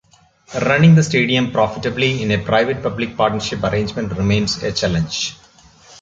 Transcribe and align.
Running 0.59 0.95
the 0.95 1.03
stadium 1.03 1.51
profitably 1.51 2.23
in 2.23 2.31
a 2.31 2.43
private-public 2.43 3.15
partnership 3.15 3.61
arrangement 3.63 4.11
remains 4.17 4.63
a 4.63 4.71
challenge. 4.71 5.35